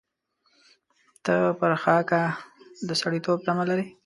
[1.23, 2.21] ته پر خاکه
[2.87, 3.85] د سړېتوب تمه لرې.